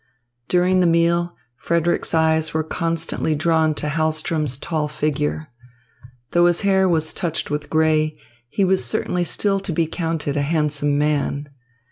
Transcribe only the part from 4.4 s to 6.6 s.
tall figure. Though